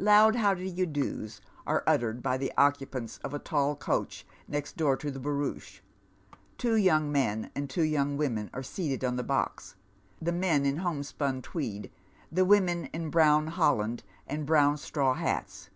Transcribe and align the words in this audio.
Loud" 0.00 0.34
how 0.42 0.54
d'ye 0.54 0.84
do's" 0.86 1.40
are 1.68 1.84
uttered 1.86 2.20
by 2.20 2.36
the 2.36 2.52
occnpanls 2.58 3.20
of 3.22 3.32
a 3.32 3.38
tall 3.38 3.76
coach 3.76 4.26
next 4.48 4.76
door 4.76 4.96
to 4.96 5.08
the 5.08 5.20
barouche, 5.20 5.78
two 6.56 6.74
young 6.74 7.12
men 7.12 7.52
and 7.54 7.70
two 7.70 7.84
young 7.84 8.16
women 8.16 8.50
are 8.52 8.62
seated 8.64 9.04
on 9.04 9.14
the 9.14 9.22
box— 9.22 9.76
the 10.20 10.32
men 10.32 10.66
in 10.66 10.78
homespun 10.78 11.42
tweed, 11.42 11.92
tlie 12.34 12.44
women 12.44 12.86
in 12.86 13.08
brown 13.08 13.46
holland 13.46 14.02
and 14.26 14.46
brown 14.46 14.76
straw 14.76 15.14
hats. 15.14 15.70